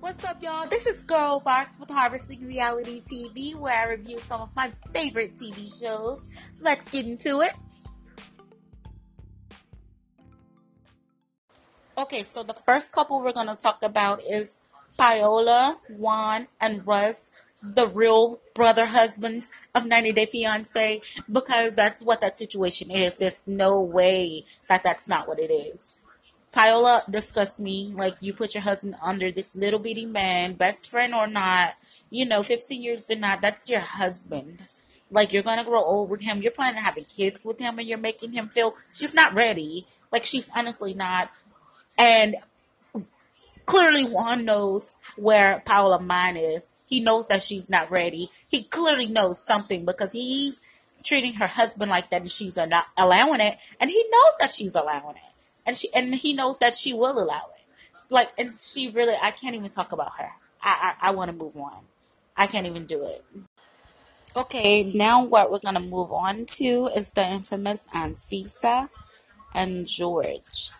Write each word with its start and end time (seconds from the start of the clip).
What's 0.00 0.22
up, 0.22 0.40
y'all? 0.40 0.68
This 0.68 0.86
is 0.86 1.02
Girl 1.02 1.40
Box 1.40 1.76
with 1.80 1.90
Harvesting 1.90 2.46
Reality 2.46 3.02
TV, 3.02 3.56
where 3.56 3.74
I 3.74 3.88
review 3.88 4.20
some 4.28 4.40
of 4.40 4.48
my 4.54 4.70
favorite 4.92 5.36
TV 5.36 5.68
shows. 5.80 6.24
Let's 6.60 6.88
get 6.88 7.04
into 7.04 7.40
it. 7.40 7.52
Okay, 11.98 12.22
so 12.22 12.44
the 12.44 12.54
first 12.54 12.92
couple 12.92 13.20
we're 13.20 13.32
going 13.32 13.48
to 13.48 13.56
talk 13.56 13.82
about 13.82 14.22
is 14.22 14.60
Paola, 14.96 15.76
Juan, 15.88 16.46
and 16.60 16.86
Russ, 16.86 17.32
the 17.60 17.88
real 17.88 18.40
brother 18.54 18.86
husbands 18.86 19.50
of 19.74 19.84
90 19.84 20.12
Day 20.12 20.26
Fiance, 20.26 21.02
because 21.30 21.74
that's 21.74 22.04
what 22.04 22.20
that 22.20 22.38
situation 22.38 22.92
is. 22.92 23.18
There's 23.18 23.42
no 23.48 23.80
way 23.82 24.44
that 24.68 24.84
that's 24.84 25.08
not 25.08 25.26
what 25.26 25.40
it 25.40 25.50
is. 25.50 26.02
Paola 26.52 27.02
disgusts 27.08 27.58
me 27.58 27.92
like 27.94 28.16
you 28.20 28.32
put 28.32 28.54
your 28.54 28.62
husband 28.62 28.96
under 29.02 29.30
this 29.30 29.54
little 29.54 29.78
bitty 29.78 30.06
man, 30.06 30.54
best 30.54 30.88
friend 30.88 31.14
or 31.14 31.26
not, 31.26 31.74
you 32.10 32.24
know, 32.24 32.42
15 32.42 32.82
years 32.82 33.10
or 33.10 33.16
not, 33.16 33.40
that's 33.40 33.68
your 33.68 33.80
husband. 33.80 34.66
Like 35.10 35.32
you're 35.32 35.42
gonna 35.42 35.64
grow 35.64 35.82
old 35.82 36.10
with 36.10 36.22
him. 36.22 36.42
You're 36.42 36.52
planning 36.52 36.78
on 36.78 36.84
having 36.84 37.04
kids 37.04 37.44
with 37.44 37.58
him, 37.58 37.78
and 37.78 37.88
you're 37.88 37.98
making 37.98 38.32
him 38.32 38.48
feel 38.48 38.74
she's 38.92 39.14
not 39.14 39.34
ready. 39.34 39.86
Like 40.12 40.24
she's 40.24 40.50
honestly 40.54 40.94
not. 40.94 41.30
And 41.96 42.36
clearly, 43.64 44.04
Juan 44.04 44.44
knows 44.44 44.90
where 45.16 45.62
Paola 45.64 46.00
mind 46.00 46.38
is. 46.38 46.68
He 46.88 47.00
knows 47.00 47.28
that 47.28 47.42
she's 47.42 47.68
not 47.68 47.90
ready. 47.90 48.30
He 48.48 48.62
clearly 48.62 49.06
knows 49.06 49.44
something 49.44 49.84
because 49.84 50.12
he's 50.12 50.62
treating 51.04 51.34
her 51.34 51.46
husband 51.46 51.90
like 51.90 52.10
that, 52.10 52.22
and 52.22 52.30
she's 52.30 52.56
not 52.56 52.86
allowing 52.96 53.40
it. 53.40 53.58
And 53.80 53.90
he 53.90 54.02
knows 54.10 54.36
that 54.40 54.50
she's 54.50 54.74
allowing 54.74 55.16
it 55.16 55.32
and 55.68 55.76
she 55.76 55.92
and 55.94 56.14
he 56.14 56.32
knows 56.32 56.58
that 56.60 56.72
she 56.72 56.94
will 56.94 57.22
allow 57.22 57.42
it. 57.54 57.64
Like, 58.10 58.30
and 58.38 58.58
she 58.58 58.88
really, 58.88 59.14
I 59.22 59.30
can't 59.30 59.54
even 59.54 59.68
talk 59.68 59.92
about 59.92 60.12
her. 60.18 60.30
I 60.62 60.94
I, 61.02 61.08
I 61.08 61.10
want 61.10 61.30
to 61.30 61.36
move 61.36 61.56
on. 61.58 61.82
I 62.34 62.46
can't 62.46 62.66
even 62.66 62.86
do 62.86 63.04
it. 63.04 63.22
Okay, 64.34 64.82
now 64.84 65.22
what 65.22 65.50
we're 65.50 65.58
gonna 65.58 65.80
move 65.80 66.10
on 66.10 66.46
to 66.46 66.86
is 66.96 67.12
the 67.12 67.22
infamous 67.22 67.86
Anfisa 67.94 68.88
and 69.54 69.86
George. 69.86 70.70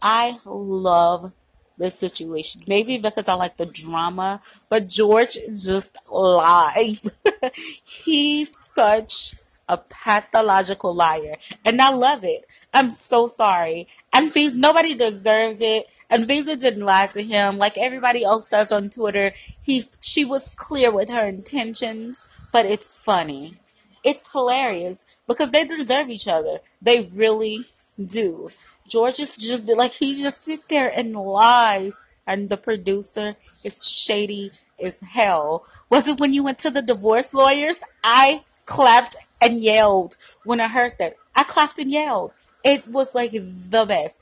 I 0.00 0.38
love 0.44 1.32
this 1.76 1.98
situation. 1.98 2.62
Maybe 2.68 2.98
because 2.98 3.26
I 3.26 3.34
like 3.34 3.56
the 3.56 3.66
drama, 3.66 4.40
but 4.68 4.88
George 4.88 5.36
just 5.64 5.98
lies. 6.08 7.10
He's 7.84 8.54
such 8.76 9.34
a 9.72 9.78
pathological 9.78 10.94
liar. 10.94 11.36
And 11.64 11.80
I 11.80 11.88
love 11.88 12.24
it. 12.24 12.46
I'm 12.74 12.90
so 12.90 13.26
sorry. 13.26 13.88
Anfisa, 14.14 14.58
nobody 14.58 14.94
deserves 14.94 15.62
it. 15.62 15.86
Anfisa 16.10 16.60
didn't 16.60 16.84
lie 16.84 17.06
to 17.06 17.22
him 17.22 17.56
like 17.56 17.78
everybody 17.78 18.22
else 18.22 18.50
does 18.50 18.70
on 18.70 18.90
Twitter. 18.90 19.32
He's 19.64 19.98
she 20.02 20.26
was 20.26 20.50
clear 20.56 20.90
with 20.90 21.08
her 21.08 21.26
intentions, 21.26 22.20
but 22.52 22.66
it's 22.66 23.02
funny. 23.02 23.56
It's 24.04 24.30
hilarious 24.30 25.06
because 25.26 25.52
they 25.52 25.64
deserve 25.64 26.10
each 26.10 26.28
other. 26.28 26.58
They 26.82 27.10
really 27.14 27.66
do. 28.04 28.50
George 28.86 29.20
is 29.20 29.38
just 29.38 29.66
like 29.70 29.92
he 29.92 30.20
just 30.22 30.44
sit 30.44 30.68
there 30.68 30.92
and 30.94 31.16
lies 31.16 32.04
and 32.26 32.50
the 32.50 32.58
producer 32.58 33.36
is 33.64 33.86
shady 33.86 34.52
as 34.78 35.00
hell. 35.00 35.64
Was 35.88 36.08
it 36.08 36.20
when 36.20 36.34
you 36.34 36.42
went 36.42 36.58
to 36.58 36.70
the 36.70 36.82
divorce 36.82 37.32
lawyers? 37.32 37.80
I 38.04 38.44
clapped 38.72 39.16
and 39.38 39.62
yelled 39.62 40.16
when 40.44 40.58
I 40.58 40.68
heard 40.68 40.94
that. 40.98 41.16
I 41.36 41.44
clapped 41.44 41.78
and 41.78 41.90
yelled. 41.90 42.32
It 42.64 42.88
was 42.88 43.14
like 43.14 43.32
the 43.32 43.84
best. 43.84 44.18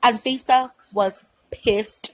Anfisa 0.00 0.70
was 0.92 1.24
pissed 1.50 2.12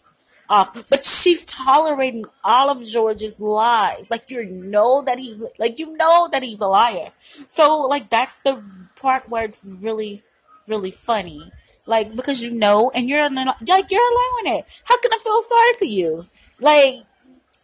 off, 0.49 0.73
but 0.89 1.05
she's 1.05 1.45
tolerating 1.45 2.25
all 2.43 2.71
of 2.71 2.83
George's 2.83 3.43
lies. 3.43 4.11
Like 4.11 4.31
you 4.31 4.47
know 4.47 5.03
that 5.03 5.19
he's 5.19 5.43
like 5.59 5.79
you 5.79 5.95
know 5.99 6.29
that 6.33 6.43
he's 6.43 6.61
a 6.61 6.67
liar. 6.67 7.11
So 7.49 7.83
like 7.83 8.09
that's 8.09 8.41
the 8.41 8.63
part 8.97 9.29
where 9.29 9.45
it's 9.45 9.67
really, 9.67 10.23
really 10.67 10.91
funny. 10.91 11.53
Like 11.84 12.17
because 12.17 12.43
you 12.43 12.53
know, 12.53 12.91
and 12.95 13.06
you're 13.06 13.29
like 13.29 13.91
you're 13.91 14.12
allowing 14.12 14.59
it. 14.59 14.65
How 14.84 14.99
can 14.99 15.12
I 15.12 15.19
feel 15.19 15.43
sorry 15.43 15.75
for 15.79 15.84
you? 15.84 16.27
Like, 16.59 17.05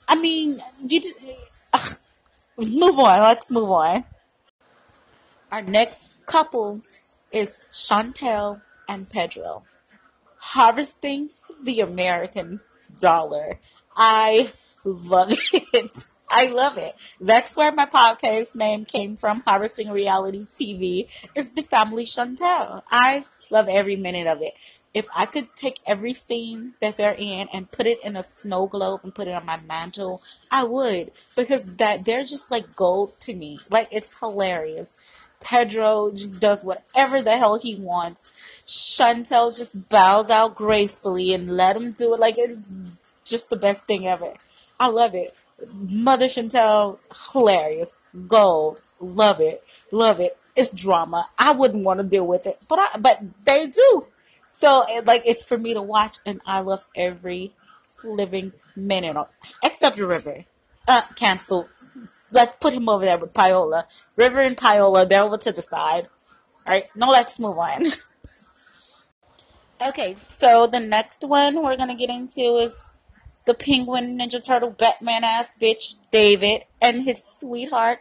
I 0.07 0.17
mean, 0.17 0.63
you 0.87 1.01
just 1.01 1.15
ugh, 1.73 1.97
move 2.59 2.99
on. 2.99 3.21
Let's 3.21 3.51
move 3.51 3.71
on. 3.71 4.05
Our 5.53 5.61
next 5.61 6.13
couple 6.25 6.81
is 7.31 7.53
Chantel 7.71 8.63
and 8.89 9.11
Pedro. 9.11 9.65
Harvesting 10.39 11.29
the 11.63 11.81
American 11.81 12.61
dollar. 12.99 13.59
I 13.95 14.53
love 14.83 15.35
it. 15.53 16.07
I 16.31 16.47
love 16.47 16.79
it. 16.79 16.95
That's 17.21 17.55
where 17.55 17.71
my 17.71 17.85
podcast 17.85 18.57
name 18.57 18.87
came 18.87 19.15
from. 19.15 19.43
Harvesting 19.47 19.91
Reality 19.91 20.47
TV 20.47 21.07
is 21.35 21.51
the 21.51 21.63
family 21.63 22.07
Chantel. 22.07 22.81
I 22.91 23.27
love 23.51 23.69
every 23.69 23.97
minute 23.97 24.27
of 24.27 24.41
it. 24.41 24.55
If 24.95 25.07
I 25.15 25.27
could 25.27 25.55
take 25.55 25.81
every 25.87 26.15
scene 26.15 26.75
that 26.81 26.97
they're 26.97 27.17
in 27.19 27.49
and 27.53 27.71
put 27.71 27.87
it 27.87 27.99
in 28.03 28.17
a 28.17 28.23
snow 28.23 28.67
globe 28.67 29.01
and 29.05 29.15
put 29.15 29.29
it 29.29 29.35
on 29.35 29.45
my 29.45 29.61
mantle, 29.61 30.23
I 30.51 30.65
would 30.65 31.13
because 31.37 31.77
that 31.77 32.07
they're 32.07 32.25
just 32.25 32.51
like 32.51 32.75
gold 32.75 33.21
to 33.21 33.35
me. 33.35 33.59
Like 33.69 33.89
it's 33.91 34.19
hilarious. 34.19 34.89
Pedro 35.43 36.11
just 36.11 36.41
does 36.41 36.65
whatever 36.65 37.21
the 37.21 37.37
hell 37.37 37.59
he 37.59 37.75
wants. 37.77 38.23
Chantel 38.67 39.57
just 39.57 39.89
bows 39.89 40.31
out 40.31 40.55
gracefully 40.55 41.33
and 41.35 41.57
let 41.57 41.77
him 41.77 41.93
do 41.93 42.15
it 42.15 42.21
like 42.21 42.37
it's 42.39 42.73
just 43.25 43.51
the 43.51 43.57
best 43.57 43.87
thing 43.87 44.07
ever. 44.07 44.35
I 44.79 44.89
love 44.89 45.15
it. 45.15 45.35
Mother 45.93 46.27
Chantel, 46.27 46.99
hilarious. 47.33 47.97
Gold. 48.27 48.79
Love 49.01 49.41
it. 49.41 49.63
Love 49.91 50.21
it. 50.21 50.37
It's 50.57 50.73
drama. 50.73 51.29
I 51.39 51.53
wouldn't 51.53 51.85
want 51.85 52.01
to 52.01 52.05
deal 52.05 52.27
with 52.27 52.47
it, 52.47 52.59
but 52.69 52.79
I, 52.79 52.99
but 52.99 53.21
they 53.45 53.67
do. 53.67 54.07
So 54.49 54.85
like 55.05 55.23
it's 55.25 55.45
for 55.45 55.57
me 55.57 55.73
to 55.73 55.83
watch, 55.83 56.19
and 56.27 56.41
I 56.45 56.61
love 56.61 56.85
every 56.95 57.55
living 58.05 58.53
minute, 58.77 59.17
except 59.63 59.97
the 59.97 60.07
river. 60.07 60.45
Uh, 60.89 61.03
canceled 61.15 61.69
let's 62.33 62.57
put 62.57 62.73
him 62.73 62.89
over 62.89 63.05
there 63.05 63.19
with 63.19 63.35
Paola. 63.35 63.87
River 64.17 64.41
and 64.41 64.57
Paola, 64.57 65.07
they're 65.07 65.23
over 65.23 65.39
to 65.39 65.53
the 65.53 65.63
side. 65.63 66.09
All 66.67 66.73
right, 66.73 66.85
now 66.97 67.11
let's 67.11 67.39
move 67.39 67.59
on. 67.59 67.87
okay, 69.89 70.15
so 70.17 70.67
the 70.67 70.81
next 70.81 71.27
one 71.27 71.63
we're 71.63 71.77
gonna 71.77 71.95
get 71.95 72.11
into 72.11 72.57
is 72.57 72.95
the 73.45 73.55
Penguin 73.55 74.19
Ninja 74.19 74.43
Turtle 74.43 74.71
Batman 74.71 75.25
ass 75.25 75.53
bitch 75.61 75.97
David 76.11 76.65
and 76.81 77.03
his 77.03 77.23
sweetheart 77.25 78.01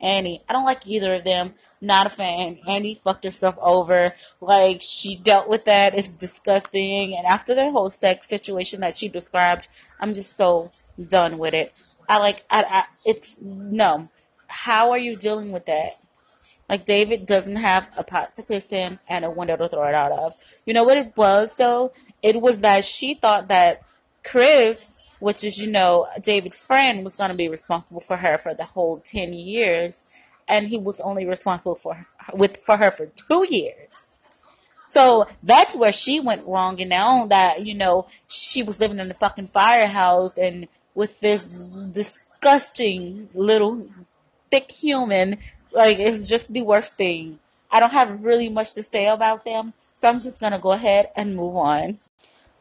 Annie. 0.00 0.42
I 0.48 0.52
don't 0.52 0.64
like 0.64 0.86
either 0.86 1.14
of 1.14 1.24
them. 1.24 1.54
Not 1.80 2.06
a 2.06 2.10
fan. 2.10 2.58
Annie 2.66 2.96
fucked 2.96 3.24
herself 3.24 3.56
over. 3.62 4.12
Like 4.40 4.82
she 4.82 5.16
dealt 5.16 5.48
with 5.48 5.64
that. 5.64 5.94
It's 5.94 6.14
disgusting. 6.14 7.16
And 7.16 7.24
after 7.24 7.54
that 7.54 7.72
whole 7.72 7.88
sex 7.88 8.28
situation 8.28 8.80
that 8.80 8.96
she 8.96 9.08
described, 9.08 9.68
I'm 10.00 10.12
just 10.12 10.36
so 10.36 10.72
done 11.08 11.38
with 11.38 11.54
it. 11.54 11.72
I 12.12 12.18
like 12.18 12.44
I, 12.50 12.62
I 12.62 12.84
it's 13.06 13.38
no. 13.40 14.08
How 14.46 14.90
are 14.90 14.98
you 14.98 15.16
dealing 15.16 15.50
with 15.50 15.64
that? 15.64 15.98
Like 16.68 16.84
David 16.84 17.24
doesn't 17.24 17.56
have 17.56 17.88
a 17.96 18.04
pot 18.04 18.34
to 18.34 18.42
piss 18.42 18.70
in 18.70 18.98
and 19.08 19.24
a 19.24 19.30
window 19.30 19.56
to 19.56 19.66
throw 19.66 19.88
it 19.88 19.94
out 19.94 20.12
of. 20.12 20.34
You 20.66 20.74
know 20.74 20.84
what 20.84 20.98
it 20.98 21.16
was 21.16 21.56
though? 21.56 21.92
It 22.22 22.42
was 22.42 22.60
that 22.60 22.84
she 22.84 23.14
thought 23.14 23.48
that 23.48 23.82
Chris, 24.24 24.98
which 25.20 25.42
is 25.42 25.58
you 25.58 25.70
know 25.70 26.06
David's 26.20 26.62
friend, 26.62 27.02
was 27.02 27.16
going 27.16 27.30
to 27.30 27.36
be 27.36 27.48
responsible 27.48 28.02
for 28.02 28.18
her 28.18 28.36
for 28.36 28.52
the 28.52 28.64
whole 28.64 28.98
ten 28.98 29.32
years, 29.32 30.06
and 30.46 30.66
he 30.66 30.76
was 30.76 31.00
only 31.00 31.24
responsible 31.24 31.76
for 31.76 31.94
her, 31.94 32.06
with 32.34 32.58
for 32.58 32.76
her 32.76 32.90
for 32.90 33.06
two 33.06 33.46
years. 33.48 34.16
So 34.86 35.26
that's 35.42 35.74
where 35.74 35.92
she 35.92 36.20
went 36.20 36.46
wrong, 36.46 36.78
and 36.78 36.90
now 36.90 37.24
that 37.28 37.66
you 37.66 37.74
know 37.74 38.06
she 38.28 38.62
was 38.62 38.80
living 38.80 38.98
in 38.98 39.08
the 39.08 39.14
fucking 39.14 39.46
firehouse 39.46 40.36
and 40.36 40.68
with 40.94 41.20
this 41.20 41.62
disgusting 41.92 43.28
little 43.34 43.88
thick 44.50 44.70
human. 44.70 45.38
Like, 45.72 45.98
it's 45.98 46.28
just 46.28 46.52
the 46.52 46.62
worst 46.62 46.96
thing. 46.96 47.38
I 47.70 47.80
don't 47.80 47.92
have 47.92 48.22
really 48.22 48.48
much 48.48 48.74
to 48.74 48.82
say 48.82 49.06
about 49.06 49.44
them, 49.44 49.72
so 49.96 50.08
I'm 50.08 50.20
just 50.20 50.40
gonna 50.40 50.58
go 50.58 50.72
ahead 50.72 51.10
and 51.16 51.36
move 51.36 51.56
on. 51.56 51.98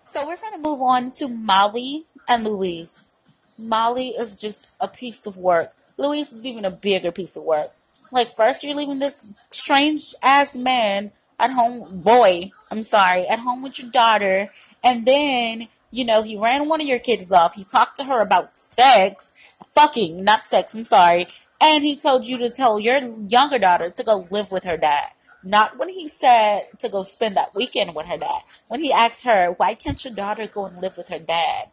So, 0.06 0.26
we're 0.26 0.38
gonna 0.38 0.58
move 0.58 0.82
on 0.82 1.12
to 1.14 1.28
Molly 1.28 2.06
and 2.28 2.44
Luis. 2.44 3.12
Molly 3.58 4.10
is 4.10 4.40
just 4.40 4.68
a 4.80 4.88
piece 4.88 5.28
of 5.28 5.38
work. 5.38 5.74
Luis 5.98 6.32
is 6.32 6.46
even 6.46 6.66
a 6.66 6.72
bigger 6.72 7.12
piece 7.12 7.36
of 7.36 7.44
work. 7.44 7.72
Like, 8.12 8.30
first, 8.36 8.64
you're 8.64 8.76
leaving 8.76 9.00
this 9.00 9.28
strange 9.50 10.14
ass 10.22 10.56
man 10.56 11.12
at 11.40 11.52
home, 11.52 12.02
boy, 12.02 12.52
I'm 12.70 12.84
sorry, 12.84 13.26
at 13.28 13.40
home 13.40 13.62
with 13.62 13.80
your 13.80 13.90
daughter, 13.90 14.50
and 14.84 15.06
then 15.06 15.68
you 15.92 16.06
know, 16.06 16.24
he 16.24 16.38
ran 16.38 16.68
one 16.68 16.82
of 16.82 16.88
your 16.88 17.00
kids 17.00 17.32
off. 17.32 17.54
He 17.54 17.64
talked 17.64 17.98
to 17.98 18.06
her 18.06 18.22
about 18.22 18.58
sex, 18.58 19.34
fucking, 19.66 20.24
not 20.24 20.46
sex, 20.46 20.74
I'm 20.74 20.86
sorry. 20.86 21.28
And 21.60 21.84
he 21.84 21.96
told 21.96 22.26
you 22.26 22.38
to 22.40 22.50
tell 22.50 22.80
your 22.80 22.98
younger 22.98 23.60
daughter 23.60 23.90
to 23.92 24.04
go 24.04 24.28
live 24.32 24.52
with 24.52 24.64
her 24.64 24.78
dad. 24.78 25.10
Not 25.44 25.78
when 25.78 25.90
he 25.90 26.08
said 26.08 26.68
to 26.80 26.90
go 26.90 27.04
spend 27.04 27.36
that 27.36 27.54
weekend 27.56 27.96
with 27.96 28.06
her 28.08 28.18
dad. 28.18 28.42
When 28.68 28.80
he 28.80 28.92
asked 28.92 29.24
her, 29.24 29.54
why 29.58 29.74
can't 29.74 30.04
your 30.04 30.14
daughter 30.14 30.48
go 30.48 30.66
and 30.66 30.82
live 30.82 30.98
with 30.98 31.10
her 31.10 31.20
dad? 31.20 31.70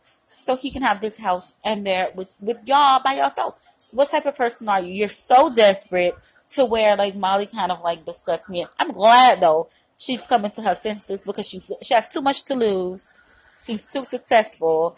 so 0.48 0.56
he 0.56 0.70
can 0.70 0.80
have 0.80 1.02
this 1.02 1.18
house 1.18 1.52
and 1.62 1.86
there 1.86 2.08
with, 2.14 2.34
with 2.40 2.56
y'all 2.64 3.02
by 3.04 3.12
yourself. 3.12 3.60
What 3.90 4.10
type 4.10 4.24
of 4.24 4.34
person 4.34 4.66
are 4.68 4.80
you? 4.80 4.94
You're 4.94 5.08
so 5.08 5.52
desperate 5.52 6.16
to 6.52 6.64
where 6.64 6.96
like 6.96 7.14
Molly 7.14 7.44
kind 7.44 7.70
of 7.70 7.82
like 7.82 8.06
disgusts 8.06 8.48
me. 8.48 8.66
I'm 8.78 8.92
glad 8.92 9.42
though 9.42 9.68
she's 9.98 10.26
coming 10.26 10.50
to 10.52 10.62
her 10.62 10.74
senses 10.74 11.22
because 11.22 11.46
she's 11.46 11.70
she 11.82 11.92
has 11.92 12.08
too 12.08 12.22
much 12.22 12.44
to 12.44 12.54
lose. 12.54 13.12
She's 13.58 13.86
too 13.86 14.04
successful 14.04 14.96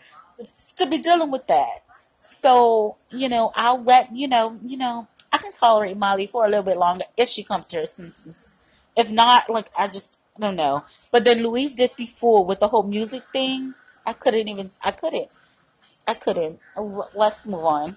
to 0.77 0.87
be 0.87 0.99
dealing 0.99 1.31
with 1.31 1.47
that. 1.47 1.83
So, 2.27 2.97
you 3.11 3.29
know, 3.29 3.53
I'll 3.55 3.83
let 3.83 4.15
you 4.15 4.29
know, 4.29 4.59
you 4.65 4.77
know, 4.77 5.09
I 5.33 5.39
can 5.39 5.53
tolerate 5.53 5.97
Molly 5.97 6.27
for 6.27 6.45
a 6.45 6.49
little 6.49 6.62
bit 6.62 6.77
longer 6.79 7.05
if 7.17 7.29
she 7.29 7.43
comes 7.43 7.69
to 7.69 7.79
her 7.79 7.87
senses. 7.87 8.53
If 8.97 9.11
not, 9.11 9.49
like 9.49 9.67
I 9.77 9.89
just 9.89 10.17
I 10.37 10.41
don't 10.41 10.57
know. 10.57 10.85
But 11.11 11.25
then 11.25 11.43
Luis 11.43 11.75
did 11.75 11.91
the 11.97 12.07
fool 12.07 12.45
with 12.45 12.61
the 12.61 12.69
whole 12.69 12.83
music 12.83 13.23
thing. 13.33 13.75
I 14.07 14.12
couldn't 14.12 14.49
even 14.49 14.71
I 14.83 14.91
couldn't. 14.93 15.29
I 16.07 16.15
couldn't. 16.15 16.59
Uh, 16.77 17.03
let's 17.15 17.47
move 17.47 17.65
on. 17.65 17.97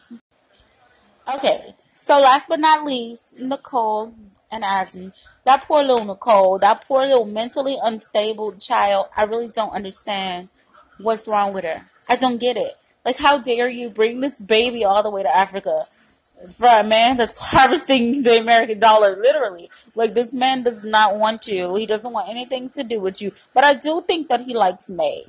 Okay, 1.33 1.73
so 1.91 2.19
last 2.19 2.49
but 2.49 2.59
not 2.59 2.85
least, 2.85 3.39
Nicole 3.39 4.13
and 4.51 4.63
Azzy. 4.63 5.13
That 5.45 5.63
poor 5.63 5.81
little 5.81 6.05
Nicole, 6.05 6.59
that 6.59 6.85
poor 6.85 7.05
little 7.05 7.25
mentally 7.25 7.77
unstable 7.81 8.51
child. 8.53 9.07
I 9.15 9.23
really 9.23 9.47
don't 9.47 9.71
understand 9.71 10.49
what's 10.97 11.27
wrong 11.27 11.53
with 11.53 11.63
her. 11.63 11.83
I 12.07 12.15
don't 12.15 12.39
get 12.39 12.57
it. 12.57 12.77
Like, 13.05 13.17
how 13.17 13.37
dare 13.37 13.69
you 13.69 13.89
bring 13.89 14.19
this 14.19 14.39
baby 14.39 14.85
all 14.85 15.03
the 15.03 15.09
way 15.09 15.23
to 15.23 15.35
Africa 15.35 15.87
for 16.51 16.67
a 16.67 16.83
man 16.83 17.17
that's 17.17 17.37
harvesting 17.41 18.23
the 18.23 18.39
American 18.39 18.79
dollar, 18.79 19.17
literally. 19.17 19.69
Like, 19.95 20.13
this 20.13 20.33
man 20.33 20.63
does 20.63 20.83
not 20.83 21.17
want 21.17 21.47
you. 21.47 21.75
He 21.75 21.85
doesn't 21.85 22.11
want 22.11 22.29
anything 22.29 22.69
to 22.71 22.83
do 22.83 22.99
with 22.99 23.21
you. 23.21 23.31
But 23.53 23.63
I 23.63 23.73
do 23.73 24.01
think 24.01 24.29
that 24.29 24.41
he 24.41 24.53
likes 24.53 24.89
May 24.89 25.25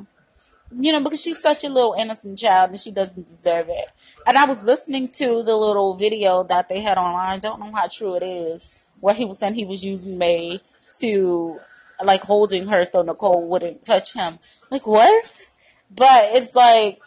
you 0.77 0.93
know, 0.93 1.01
because 1.01 1.23
she's 1.23 1.41
such 1.41 1.65
a 1.65 1.69
little 1.69 1.95
innocent 1.95 2.39
child 2.39 2.71
and 2.71 2.79
she 2.79 2.91
doesn't 2.91 3.27
deserve 3.27 3.69
it. 3.69 3.87
And 4.27 4.37
I 4.37 4.45
was 4.45 4.65
listening 4.65 5.09
to 5.11 5.43
the 5.43 5.57
little 5.57 5.95
video 5.95 6.43
that 6.45 6.69
they 6.69 6.81
had 6.81 6.99
online. 6.99 7.29
I 7.29 7.39
don't 7.39 7.61
know 7.61 7.73
how 7.73 7.89
true 7.89 8.17
it 8.17 8.23
is, 8.23 8.73
where 9.01 9.15
he 9.15 9.25
was 9.25 9.39
saying 9.39 9.55
he 9.55 9.65
was 9.65 9.85
using 9.85 10.19
May 10.19 10.61
to 11.01 11.61
like 12.03 12.23
holding 12.23 12.67
her 12.67 12.85
so 12.85 13.03
Nicole 13.03 13.47
wouldn't 13.47 13.83
touch 13.83 14.15
him. 14.15 14.39
Like 14.71 14.87
what? 14.87 15.43
But 15.91 16.35
it's 16.35 16.55
like, 16.55 17.01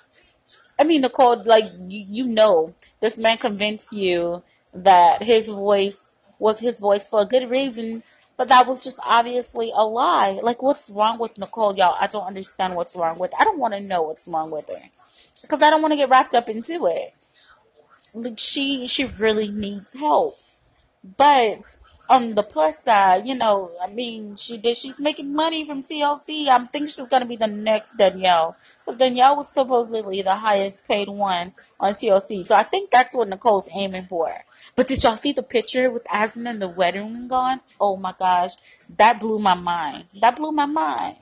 I 0.79 0.83
mean, 0.83 1.01
Nicole, 1.01 1.43
like 1.43 1.65
you, 1.79 2.05
you 2.09 2.23
know, 2.25 2.73
this 2.99 3.17
man 3.17 3.37
convinced 3.37 3.93
you 3.93 4.43
that 4.73 5.23
his 5.23 5.47
voice 5.47 6.07
was 6.39 6.59
his 6.59 6.79
voice 6.79 7.09
for 7.09 7.21
a 7.21 7.25
good 7.25 7.49
reason 7.49 8.03
but 8.37 8.49
that 8.49 8.67
was 8.67 8.83
just 8.83 8.99
obviously 9.03 9.71
a 9.75 9.83
lie. 9.83 10.39
Like, 10.43 10.61
what's 10.61 10.91
wrong 10.91 11.17
with 11.17 11.39
Nicole, 11.39 11.75
y'all? 11.75 11.97
I 11.99 12.05
don't 12.05 12.25
understand 12.25 12.75
what's 12.75 12.95
wrong 12.95 13.17
with. 13.17 13.33
I 13.37 13.43
don't 13.43 13.57
want 13.57 13.73
to 13.73 13.79
know 13.79 14.03
what's 14.03 14.27
wrong 14.27 14.51
with 14.51 14.69
her 14.69 14.79
because 15.41 15.63
I 15.63 15.71
don't 15.71 15.81
want 15.81 15.93
to 15.93 15.97
get 15.97 16.09
wrapped 16.09 16.35
up 16.35 16.47
into 16.47 16.85
it. 16.85 17.15
Like, 18.13 18.37
she 18.37 18.87
she 18.87 19.05
really 19.05 19.49
needs 19.49 19.93
help, 19.95 20.37
but 21.17 21.61
on 22.09 22.35
the 22.35 22.43
plus 22.43 22.83
side, 22.83 23.27
you 23.27 23.35
know, 23.35 23.69
I 23.81 23.87
mean, 23.87 24.35
she 24.35 24.57
did. 24.57 24.77
She's 24.77 24.99
making 24.99 25.33
money 25.33 25.65
from 25.65 25.83
TLC. 25.83 26.47
I'm 26.47 26.67
thinking 26.67 26.87
she's 26.87 27.07
gonna 27.07 27.25
be 27.25 27.35
the 27.35 27.47
next 27.47 27.95
Danielle, 27.95 28.55
because 28.85 28.99
Danielle 28.99 29.35
was 29.35 29.51
supposedly 29.51 30.21
the 30.21 30.35
highest 30.35 30.87
paid 30.87 31.09
one 31.09 31.53
on 31.79 31.93
TLC. 31.93 32.45
So 32.45 32.55
I 32.55 32.63
think 32.63 32.91
that's 32.91 33.15
what 33.15 33.27
Nicole's 33.27 33.69
aiming 33.73 34.07
for. 34.07 34.31
But 34.75 34.87
did 34.87 35.03
y'all 35.03 35.15
see 35.15 35.33
the 35.33 35.43
picture 35.43 35.89
with 35.91 36.05
Azan 36.13 36.47
and 36.47 36.61
the 36.61 36.67
wedding 36.67 37.13
ring 37.13 37.31
on? 37.31 37.61
Oh 37.79 37.97
my 37.97 38.13
gosh, 38.17 38.53
that 38.97 39.19
blew 39.19 39.39
my 39.39 39.53
mind. 39.53 40.05
That 40.21 40.35
blew 40.35 40.51
my 40.51 40.65
mind. 40.65 41.17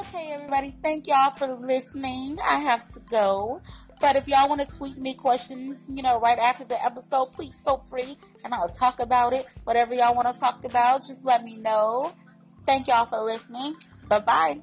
Okay, 0.00 0.32
everybody, 0.32 0.74
thank 0.82 1.08
y'all 1.08 1.30
for 1.30 1.48
listening. 1.48 2.38
I 2.46 2.56
have 2.58 2.86
to 2.92 3.00
go. 3.10 3.62
But 4.00 4.16
if 4.16 4.26
y'all 4.26 4.48
want 4.48 4.62
to 4.62 4.76
tweet 4.78 4.96
me 4.96 5.14
questions, 5.14 5.82
you 5.88 6.02
know, 6.02 6.18
right 6.18 6.38
after 6.38 6.64
the 6.64 6.82
episode, 6.82 7.26
please 7.32 7.60
feel 7.60 7.78
free 7.78 8.16
and 8.44 8.54
I'll 8.54 8.70
talk 8.70 9.00
about 9.00 9.32
it. 9.32 9.46
Whatever 9.64 9.94
y'all 9.94 10.14
want 10.14 10.28
to 10.28 10.40
talk 10.40 10.64
about, 10.64 10.98
just 10.98 11.26
let 11.26 11.44
me 11.44 11.56
know. 11.56 12.12
Thank 12.64 12.88
y'all 12.88 13.04
for 13.04 13.20
listening. 13.20 13.74
Bye 14.08 14.20
bye. 14.20 14.60